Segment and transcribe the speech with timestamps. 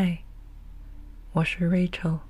[0.00, 0.18] 嗨，
[1.32, 2.20] 我是 Rachel，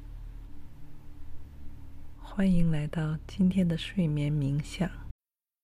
[2.18, 4.90] 欢迎来到今天的睡眠冥想。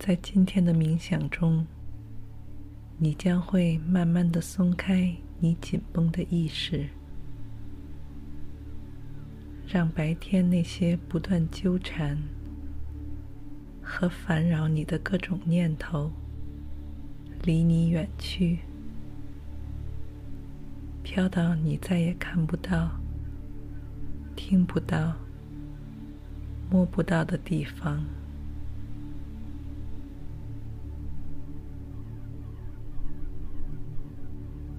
[0.00, 1.66] 在今天的冥想中，
[2.96, 6.88] 你将会慢慢的松开你紧绷的意识，
[9.68, 12.16] 让白天那些不断纠缠
[13.82, 16.10] 和烦扰你的各种念头
[17.42, 18.60] 离你远去，
[21.02, 22.90] 飘到你再也看不到、
[24.34, 25.14] 听不到、
[26.70, 28.02] 摸不到的地方。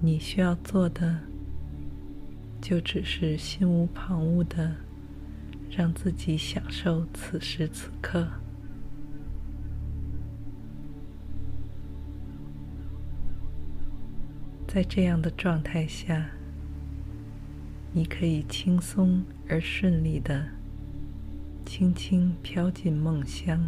[0.04, 1.16] 你需要做的，
[2.60, 4.74] 就只是心无旁骛的，
[5.70, 8.26] 让自己享受此时此刻。
[14.66, 16.30] 在这样的状态下，
[17.92, 20.48] 你可以轻松而顺利的，
[21.64, 23.64] 轻轻飘进梦乡，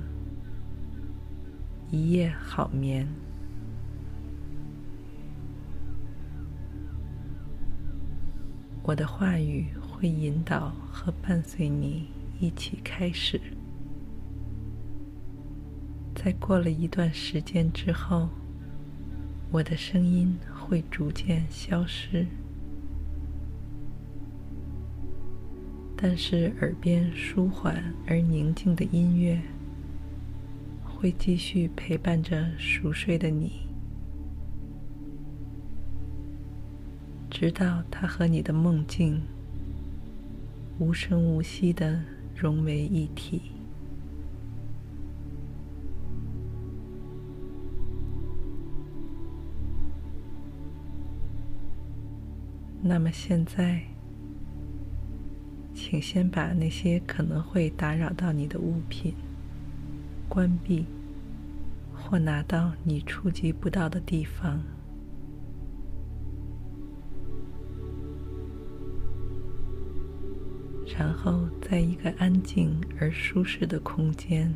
[1.93, 3.07] 一夜好眠。
[8.87, 12.07] 我的话语会引导和伴随你
[12.39, 13.41] 一起开始。
[16.15, 18.29] 在过了一段时间之后，
[19.51, 22.27] 我的声音会逐渐消失，
[25.97, 29.41] 但是耳边舒缓而宁静的音乐
[30.85, 33.63] 会继续陪伴着熟睡的你。
[37.35, 39.21] 直到它和你的梦境
[40.79, 42.01] 无声无息的
[42.33, 43.43] 融为一体。
[52.81, 53.83] 那么现在，
[55.75, 59.13] 请先把那些可能会打扰到你的物品
[60.29, 60.87] 关闭，
[61.93, 64.63] 或拿到你触及不到的地方。
[70.97, 74.55] 然后，在一个安静而舒适的空间，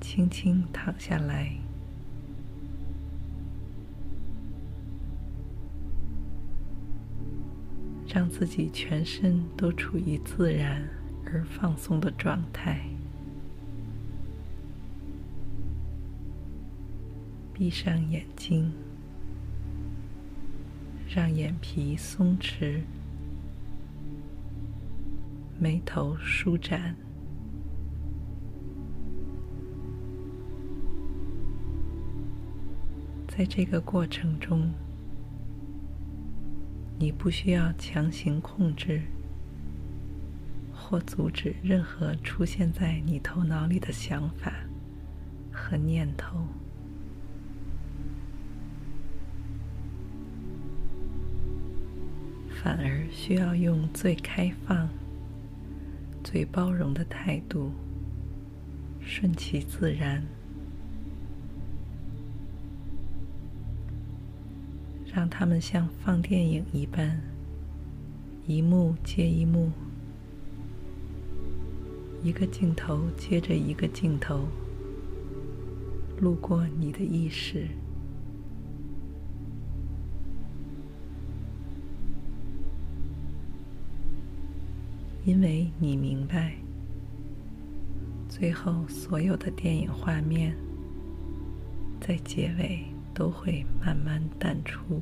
[0.00, 1.56] 轻轻躺下来，
[8.08, 10.82] 让自己全身都处于自然
[11.24, 12.84] 而放松的状态。
[17.52, 18.72] 闭上眼睛，
[21.08, 22.80] 让眼皮松弛。
[25.58, 26.94] 眉头舒展，
[33.28, 34.70] 在这个过程中，
[36.98, 39.00] 你不需要强行控制
[40.72, 44.52] 或阻止任何出现在你头脑里的想法
[45.50, 46.46] 和念头，
[52.62, 54.88] 反而需要用最开放。
[56.34, 57.70] 最包容的态度，
[59.00, 60.20] 顺其自然，
[65.06, 67.20] 让他们像放电影一般，
[68.48, 69.70] 一幕接一幕，
[72.20, 74.48] 一个镜头接着一个镜头，
[76.20, 77.68] 路过你的意识。
[85.24, 86.54] 因为你明白，
[88.28, 90.54] 最后所有的电影画面
[91.98, 92.84] 在结尾
[93.14, 95.00] 都会慢慢淡出。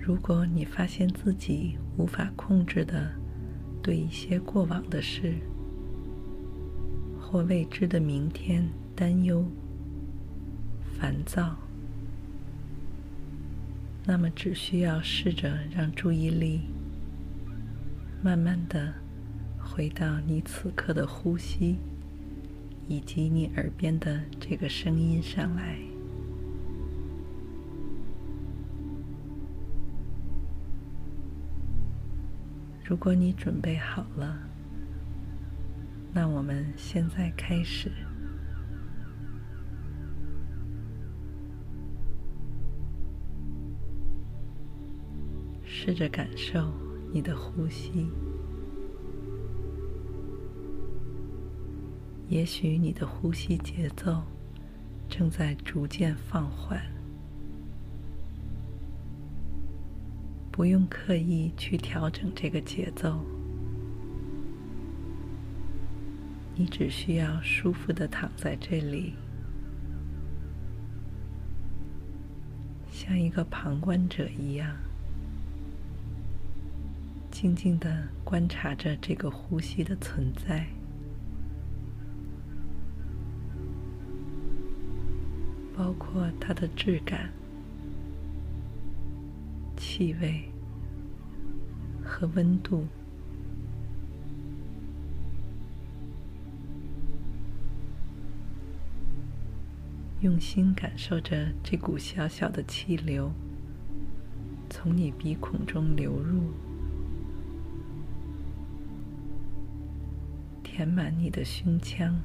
[0.00, 3.10] 如果你发现自己无法控制的
[3.82, 5.34] 对一些过往的事
[7.20, 9.44] 或未知的明天，担忧、
[10.96, 11.56] 烦躁，
[14.06, 16.60] 那么，只需要试着让注意力
[18.22, 18.94] 慢慢的
[19.58, 21.76] 回到你此刻的呼吸，
[22.86, 25.76] 以及你耳边的这个声音上来。
[32.84, 34.38] 如果你准备好了，
[36.12, 37.90] 那我们现在开始。
[45.86, 46.72] 试着感受
[47.12, 48.08] 你的呼吸，
[52.26, 54.22] 也许你的呼吸节奏
[55.10, 56.80] 正在逐渐放缓，
[60.50, 63.22] 不用刻意去调整这个节奏，
[66.54, 69.12] 你只需要舒服的躺在这里，
[72.90, 74.74] 像一个旁观者一样。
[77.44, 80.66] 静静的观察着这个呼吸的存在，
[85.76, 87.30] 包括它的质感、
[89.76, 90.48] 气味
[92.02, 92.86] 和温度。
[100.22, 103.30] 用心感受着这股小小的气流
[104.70, 106.50] 从你鼻孔中流入。
[110.76, 112.20] 填满你的胸腔，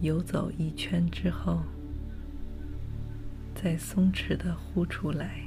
[0.00, 1.60] 游走一圈之后，
[3.52, 5.40] 再松弛的呼出来。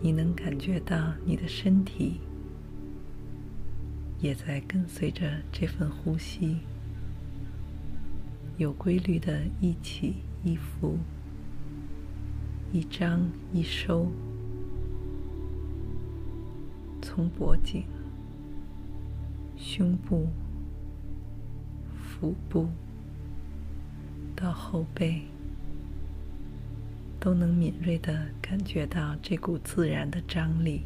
[0.00, 2.18] 你能感觉到你的身体
[4.20, 6.60] 也在跟随着这份呼吸，
[8.56, 10.98] 有规律的一起一伏。
[12.76, 14.06] 一张一收，
[17.00, 17.84] 从脖颈、
[19.56, 20.28] 胸部、
[21.98, 22.68] 腹部
[24.34, 25.22] 到后背，
[27.18, 30.82] 都能敏锐地感觉到这股自然的张力。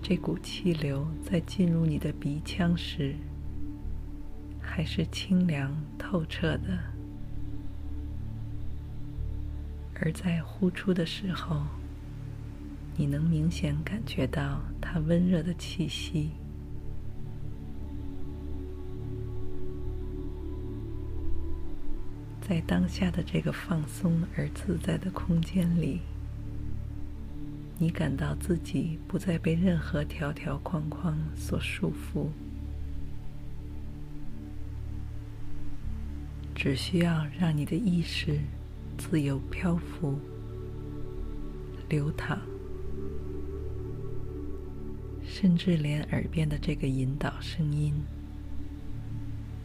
[0.00, 3.16] 这股气流在进入你的鼻腔时，
[4.78, 6.78] 还是清凉透彻的，
[10.00, 11.64] 而在呼出的时候，
[12.96, 16.30] 你能明显感觉到它温热的气息。
[22.40, 26.02] 在当下的这个放松而自在的空间里，
[27.78, 32.28] 你感到自己不再被任何条条框框所束缚。
[36.58, 38.36] 只需要让你的意识
[38.96, 40.18] 自由漂浮、
[41.88, 42.36] 流淌，
[45.22, 47.94] 甚至连耳边的这个引导声音，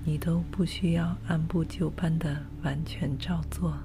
[0.06, 3.76] 你都不需要按部就班的完全照做，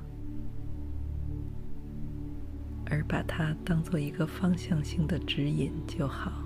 [2.84, 6.44] 而把它当做一个方向性的指引就好。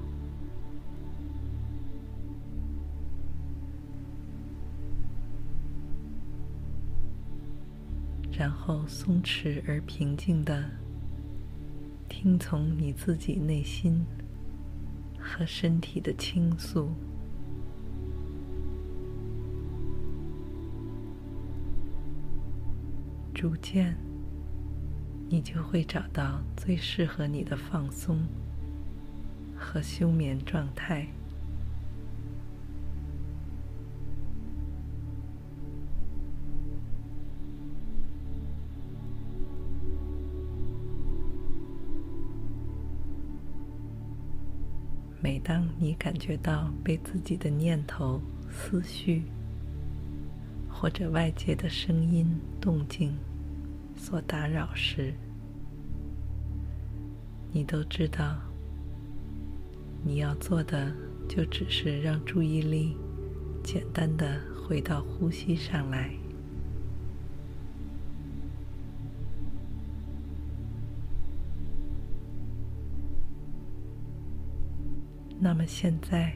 [8.37, 10.65] 然后松弛而平静的
[12.09, 14.05] 听从你自己内心
[15.19, 16.91] 和身体的倾诉，
[23.35, 23.97] 逐渐，
[25.29, 28.27] 你就会找到最适合你的放松
[29.57, 31.07] 和休眠状态。
[45.23, 49.23] 每当你感觉到被自己的念头、思绪，
[50.69, 52.27] 或者外界的声音、
[52.61, 53.17] 动静
[53.97, 55.15] 所打扰时，
[57.53, 58.37] 你都知道，
[60.03, 60.93] 你要做的
[61.29, 62.97] 就只是让注意力
[63.63, 66.11] 简单的回到呼吸上来。
[75.45, 76.33] 那么现在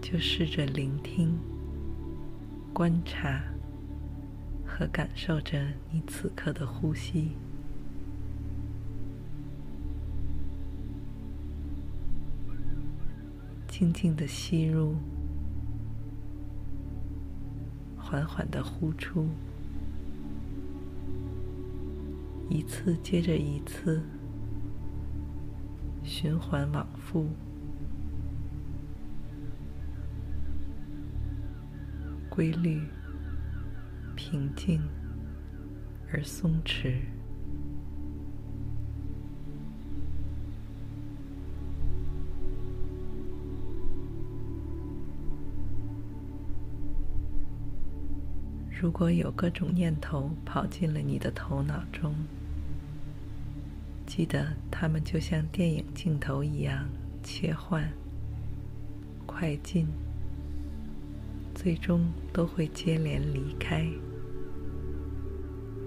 [0.00, 1.36] 就试着聆听
[2.72, 3.42] 观察
[4.64, 7.32] 和感受着你此刻的呼吸。
[13.66, 14.94] 静静的吸入
[17.98, 19.26] 缓缓的呼出
[22.48, 24.00] 一次接着一次
[26.16, 27.28] 循环往复，
[32.30, 32.80] 规律、
[34.14, 34.80] 平静
[36.12, 37.00] 而松弛。
[48.70, 52.14] 如果有各种念头跑进了你的头脑中，
[54.16, 56.88] 记得它们就像电影镜头一样
[57.20, 57.92] 切换、
[59.26, 59.88] 快进，
[61.52, 63.84] 最终都会接连离开，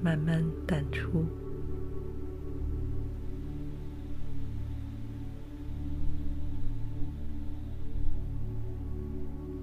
[0.04, 1.26] 慢慢淡出。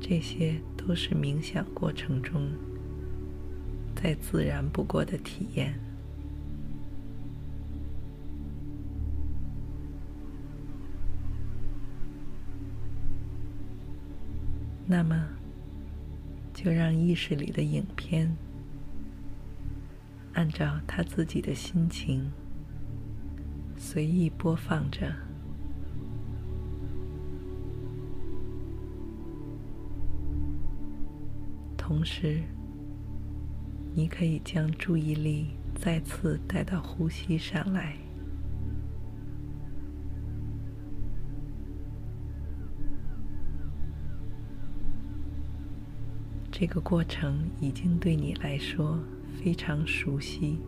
[0.00, 2.48] 这些都是冥想过程中。
[3.94, 5.83] 再自然不过的体验。
[14.86, 15.28] 那么，
[16.52, 18.36] 就让意识里的影片，
[20.34, 22.30] 按照他自己的心情，
[23.76, 25.14] 随意播放着，
[31.76, 32.42] 同时。
[33.96, 38.03] 你可以将注意力再次带到呼吸上来。
[46.66, 48.98] 这个过程已经对你来说
[49.36, 50.58] 非常熟悉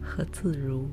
[0.00, 0.88] 和自如。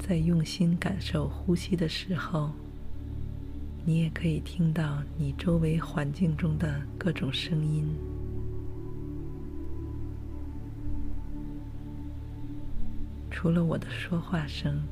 [0.00, 2.50] 在用心感受呼吸的时候，
[3.84, 7.86] 你也可以听到你周围环境中的各种声音，
[13.40, 14.82] 除了我的说话声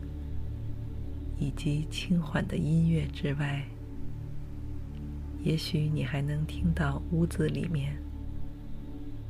[1.38, 3.62] 以及轻缓的音乐之外，
[5.42, 7.94] 也许你还能听到屋子里面，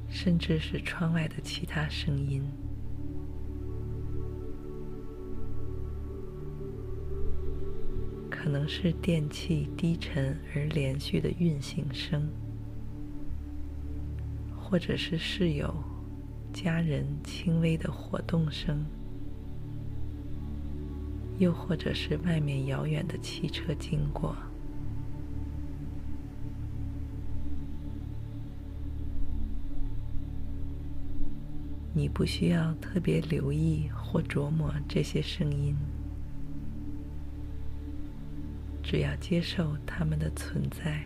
[0.08, 2.44] 甚至是窗外的其他声音。
[8.30, 12.28] 可能是电器低沉而连续的运行声，
[14.56, 15.74] 或者是室友、
[16.52, 18.86] 家人轻微的活动声，
[21.38, 24.36] 又或者是外面遥远的汽车经过。
[31.94, 35.74] 你不需要特别留意或琢磨这些声音。
[38.82, 41.02] 只要接受他们的存在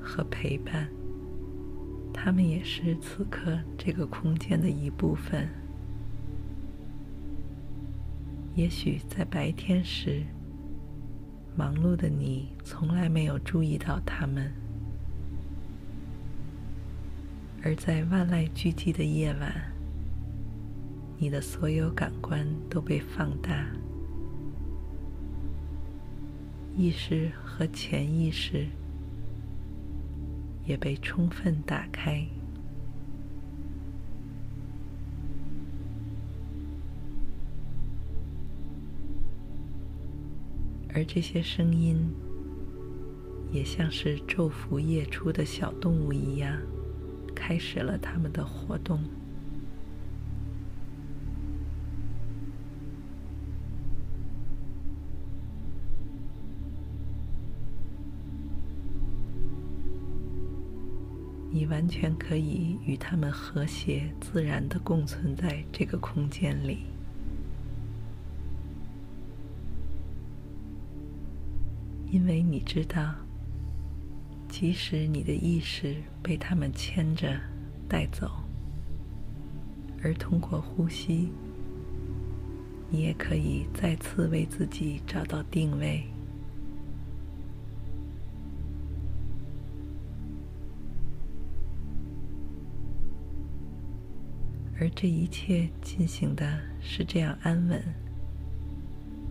[0.00, 0.88] 和陪伴，
[2.12, 5.48] 他们也是此刻这个空间的一部分。
[8.54, 10.22] 也许在白天时，
[11.56, 14.52] 忙碌的你从来没有注意到他们，
[17.62, 19.72] 而在万籁俱寂的夜晚，
[21.16, 23.66] 你的所有感官都被放大。
[26.76, 28.66] 意识和潜意识
[30.66, 32.26] 也被充分打开，
[40.94, 41.96] 而这些声音
[43.50, 46.56] 也像是昼伏夜出的小动物一样，
[47.34, 49.00] 开始了他们的活动。
[61.54, 66.86] 你完全可以与他们和谐自然的共存在这个空间里，
[72.22, 73.16] 因为你知道，
[74.48, 77.36] 即使你的意识被他们牵着
[77.88, 78.30] 带走，
[80.04, 81.32] 而通过呼吸，
[82.90, 86.04] 你也可以再次为自己找到定位。
[94.78, 97.82] 而这一切进行的是这样安稳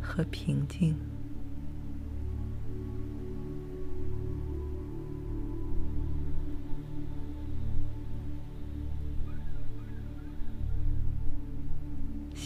[0.02, 0.94] 和平静，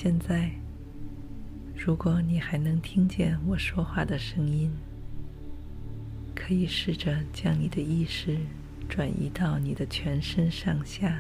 [0.06, 0.52] 现在，
[1.76, 4.72] 如果你还能听见我说话的声音，
[6.36, 8.38] 可以试着将你的意识
[8.88, 11.20] 转移到你的全身上下，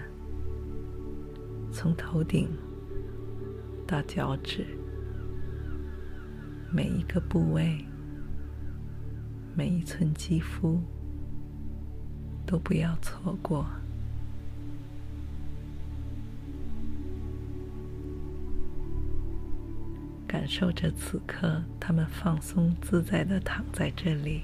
[1.72, 2.48] 从头顶
[3.88, 4.64] 到脚趾，
[6.72, 7.84] 每一个部位，
[9.56, 10.80] 每一寸肌肤，
[12.46, 13.66] 都不要错过。
[20.46, 24.44] 感受着此刻，他们放松自在的躺在这里，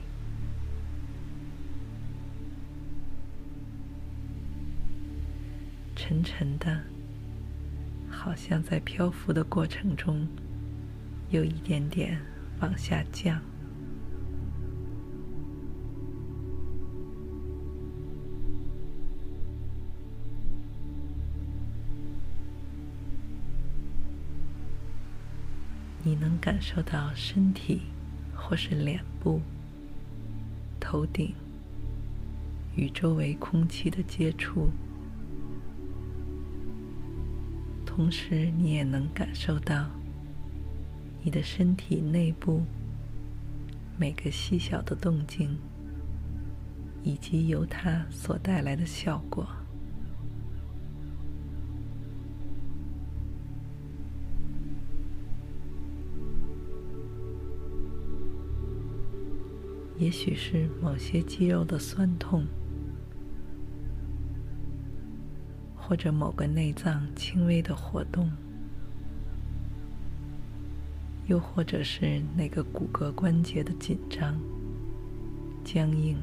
[5.96, 6.82] 沉沉的，
[8.10, 10.28] 好像在漂浮的过程中，
[11.30, 12.20] 有一点点
[12.62, 13.40] 往下降。
[26.42, 27.82] 感受到身体，
[28.36, 29.40] 或是脸部、
[30.80, 31.36] 头顶
[32.76, 34.72] 与周围空气的接触，
[37.86, 39.88] 同时你也能感受到
[41.22, 42.64] 你的身体内部
[43.96, 45.56] 每个细小的动静，
[47.04, 49.48] 以及由它所带来的效果。
[60.02, 62.44] 也许是某些肌肉的酸痛，
[65.76, 68.32] 或者某个内脏轻微的活动，
[71.28, 74.42] 又或者是那个骨骼关节的紧张、
[75.64, 76.18] 僵硬。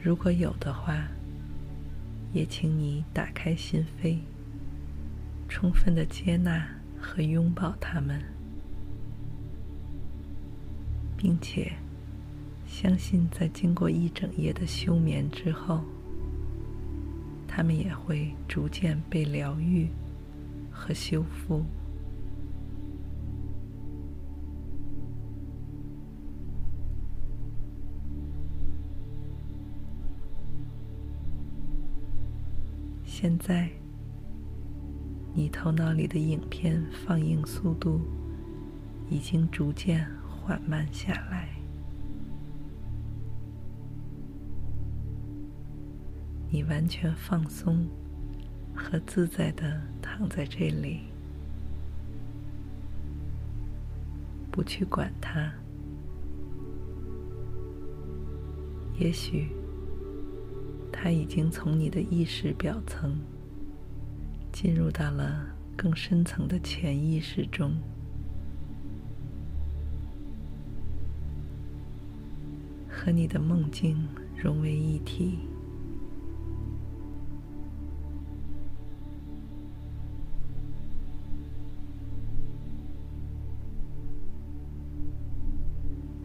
[0.00, 1.08] 如果有的话，
[2.32, 4.20] 也请你打开心扉，
[5.48, 6.64] 充分的接纳
[6.96, 8.37] 和拥抱他们。
[11.18, 11.72] 并且
[12.64, 15.80] 相信，在经过一整夜的休眠之后，
[17.48, 19.88] 他们也会逐渐被疗愈
[20.70, 21.64] 和修复。
[33.04, 33.68] 现在，
[35.34, 38.00] 你头脑里的影片放映速度
[39.10, 40.17] 已经逐渐。
[40.48, 41.46] 缓慢下来，
[46.50, 47.86] 你完全放松
[48.74, 51.00] 和自在的躺在这里，
[54.50, 55.52] 不去管它。
[58.98, 59.50] 也许
[60.90, 63.20] 它已经从你的意识表层
[64.50, 67.78] 进入到了更深层的潜意识中。
[73.08, 73.96] 和你的梦境
[74.36, 75.38] 融为一体，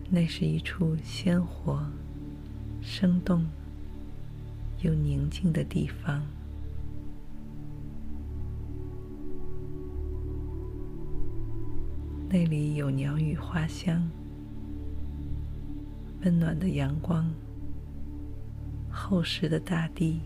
[0.09, 1.81] 那是一处鲜活、
[2.81, 3.45] 生动
[4.81, 6.21] 又宁静的地方，
[12.27, 14.05] 那里有鸟语花香。
[16.23, 17.29] 温暖的阳光，
[18.89, 20.21] 厚实的大地，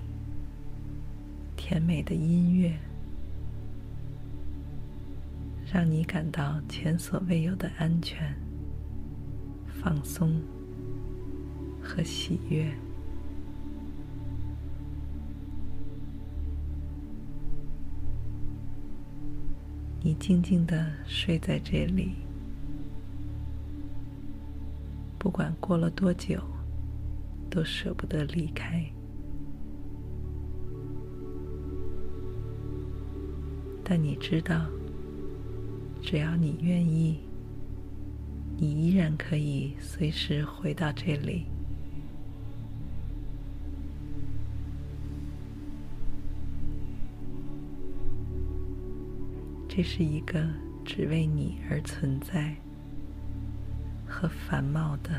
[1.56, 2.78] 甜美的音乐，
[5.74, 8.36] 让你感到前所未有的安全、
[9.82, 10.40] 放松
[11.82, 12.72] 和喜悦。
[20.04, 22.27] 你静静地睡在这里。
[25.28, 26.42] 不管过了多久，
[27.50, 28.82] 都舍不得离开。
[33.84, 34.66] 但你知道，
[36.02, 37.20] 只要你愿意，
[38.56, 41.44] 你依然可以随时回到这里。
[49.68, 50.48] 这是一个
[50.86, 52.56] 只为你而存在。
[54.20, 55.12] 和繁茂的、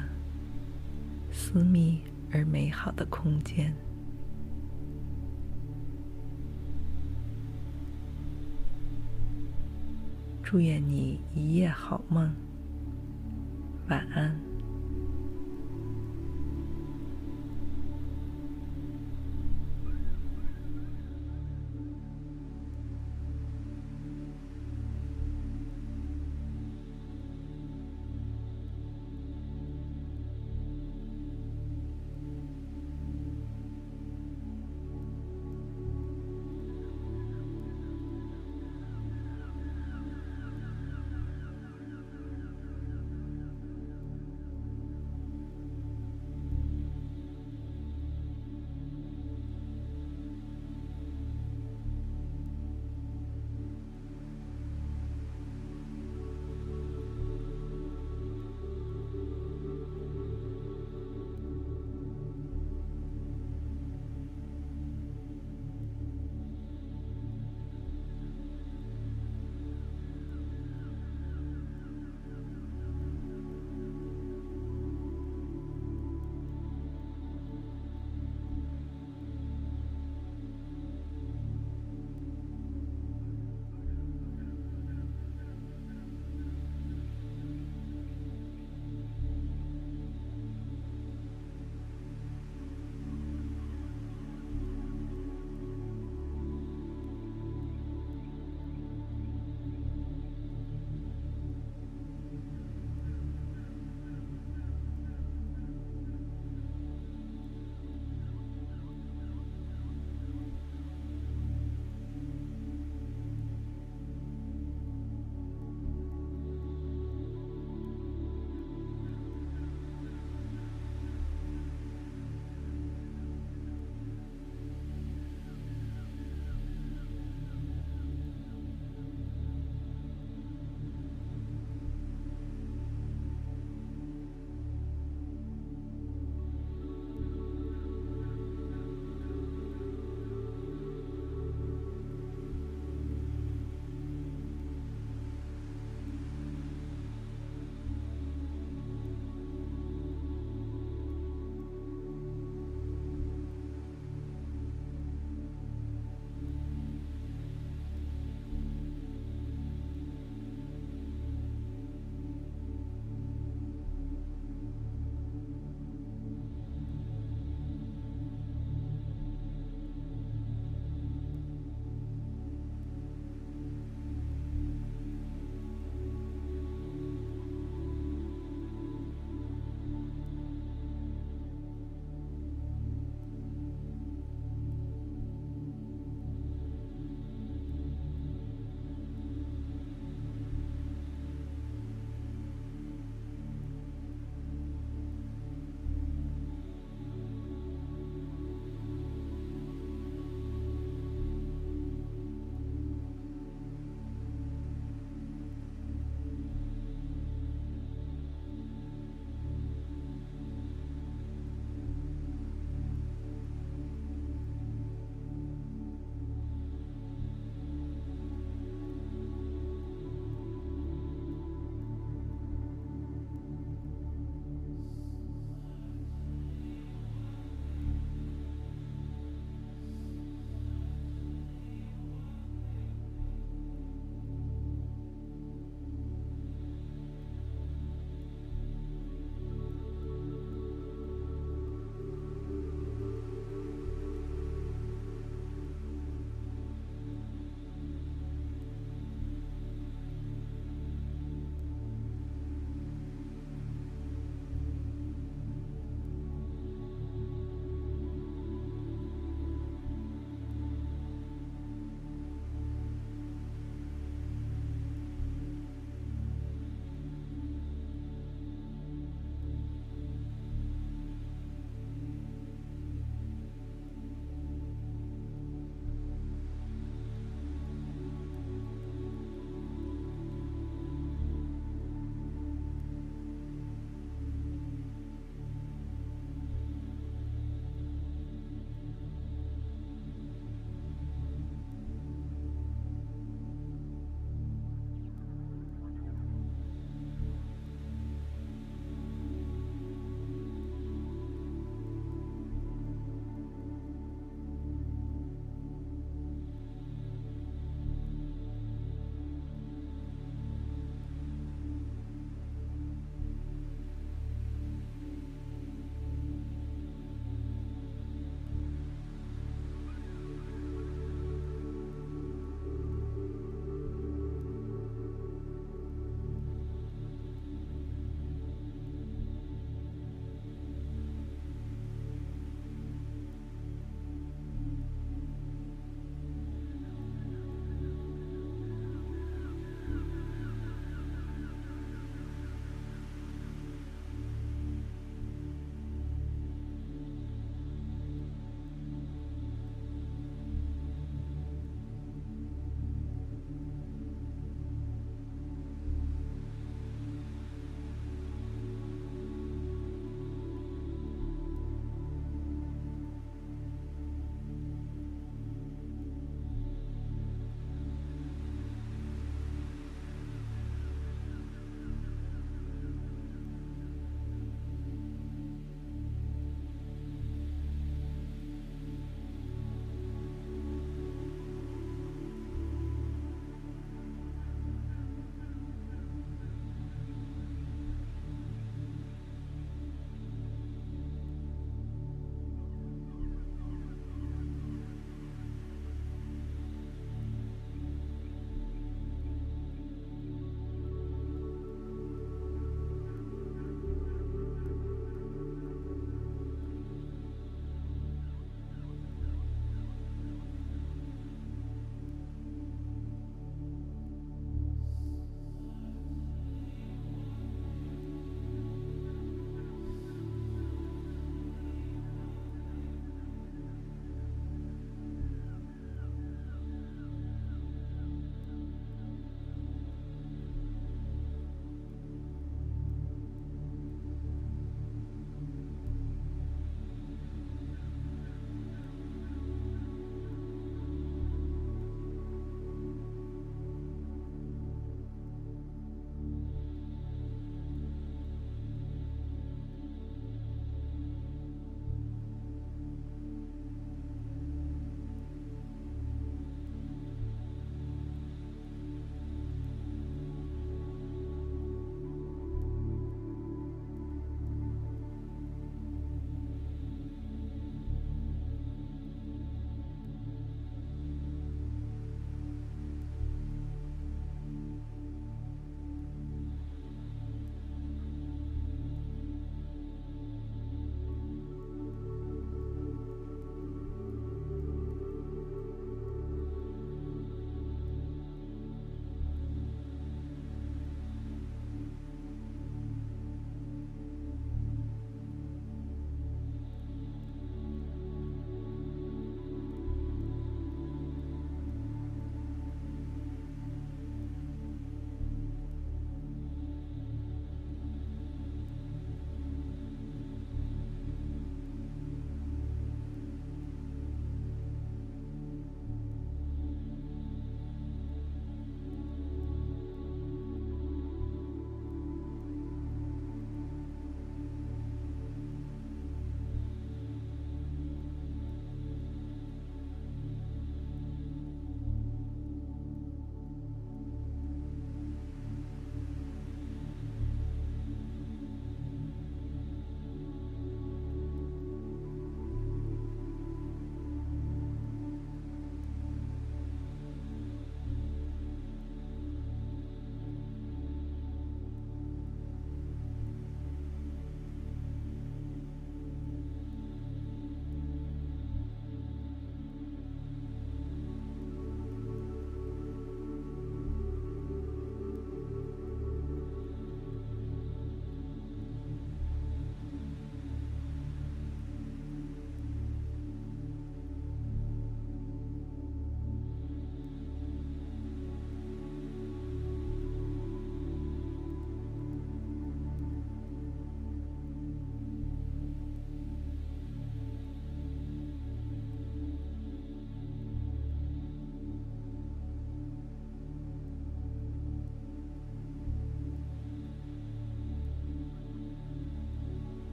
[1.31, 2.01] 私密
[2.33, 3.73] 而美好的空间。
[10.43, 12.35] 祝愿你一夜好梦，
[13.89, 14.48] 晚安。